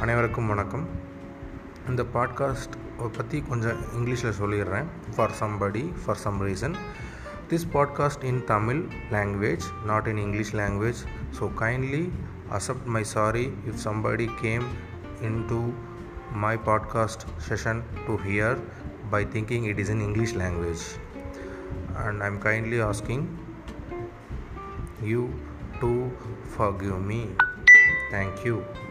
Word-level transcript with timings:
அனைவருக்கும் 0.00 0.46
வணக்கம் 0.46 0.84
இந்த 1.88 2.02
பாட்காஸ்ட் 2.14 2.74
பற்றி 3.16 3.38
கொஞ்சம் 3.48 3.78
இங்கிலீஷில் 3.96 4.36
சொல்லிடுறேன் 4.40 4.88
for 5.14 5.34
somebody 5.40 5.82
for 6.02 6.16
some 6.16 6.38
reason 6.42 6.76
this 7.48 7.66
podcast 7.72 8.24
in 8.24 8.44
Tamil 8.44 8.82
language 9.10 9.66
not 9.86 10.06
in 10.06 10.16
English 10.16 10.54
language 10.54 11.00
so 11.38 11.48
kindly 11.60 12.02
accept 12.50 12.88
my 12.96 13.04
sorry 13.04 13.44
if 13.66 13.82
somebody 13.84 14.28
came 14.40 14.66
in 15.20 15.40
to 15.46 15.60
my 16.36 16.54
podcast 16.64 17.26
session 17.48 17.82
to 18.06 18.16
hear 18.26 18.60
by 19.10 19.24
thinking 19.24 19.64
it 19.64 19.78
is 19.78 19.88
in 19.88 20.00
English 20.00 20.34
language. 20.34 20.82
And 21.96 22.22
I'm 22.22 22.38
kindly 22.40 22.80
asking 22.80 23.22
you 25.02 25.22
to 25.80 26.10
forgive 26.48 27.00
me. 27.02 27.22
Thank 28.10 28.44
you. 28.44 28.87